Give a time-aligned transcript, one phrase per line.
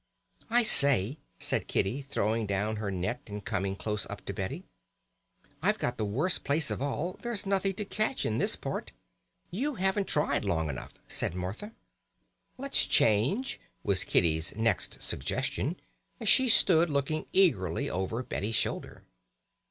[0.49, 4.63] "I say," said Kitty, throwing down her net and coming close up to Betty,
[5.61, 8.93] "I've got the worst place of all, there's nothing to catch in this part!"
[9.51, 11.73] "You haven't tried long enough," said Martha.
[12.57, 15.79] "Let's change," was Kitty's next suggestion
[16.19, 19.03] as she stood looking eagerly over Betty's shoulder.